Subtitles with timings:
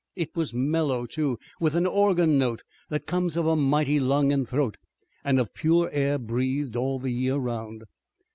[0.15, 4.49] It was mellow, too, with an organ note that comes of a mighty lung and
[4.49, 4.77] throat,
[5.23, 7.83] and of pure air breathed all the year around.